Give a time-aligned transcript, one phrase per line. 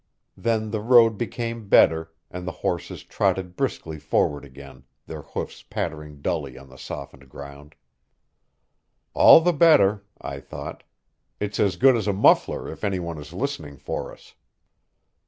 [0.35, 6.23] Then the road became better, and the horses trotted briskly forward again, their hoofs pattering
[6.23, 7.75] dully on the softened ground.
[9.13, 10.81] "All the better," I thought.
[11.39, 14.33] "It's as good as a muffler if any one is listening for us."